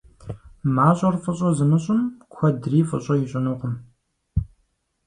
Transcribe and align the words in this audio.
МащӀэр 0.75 1.15
фӀыщӀэ 1.23 1.49
зымыщӀым 1.57 1.99
куэдри 2.33 2.79
фӀыщӀэ 2.89 3.15
ищӀынукъым. 3.23 3.73